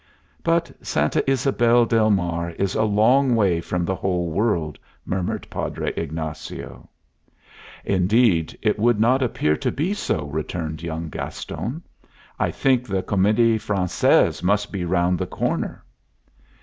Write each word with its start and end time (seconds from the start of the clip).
"But 0.43 0.71
Santa 0.81 1.21
Ysabel 1.29 1.85
del 1.87 2.09
Mar 2.09 2.49
is 2.57 2.73
a 2.73 2.81
long 2.81 3.35
way 3.35 3.61
from 3.61 3.85
the 3.85 3.93
whole 3.93 4.31
world," 4.31 4.79
murmured 5.05 5.45
Padre 5.51 5.93
Ignacio. 5.95 6.89
"Indeed, 7.85 8.57
it 8.63 8.79
would 8.79 8.99
not 8.99 9.21
appear 9.21 9.55
to 9.57 9.71
be 9.71 9.93
so," 9.93 10.25
returned 10.25 10.81
young 10.81 11.09
Gaston. 11.09 11.83
"I 12.39 12.49
think 12.49 12.87
the 12.87 13.03
Comedie 13.03 13.59
Francaise 13.59 14.41
must 14.41 14.71
be 14.71 14.85
round 14.85 15.19
the 15.19 15.27
corner." 15.27 15.83